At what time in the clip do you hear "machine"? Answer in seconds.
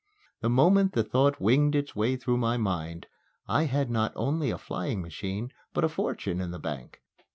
4.99-5.51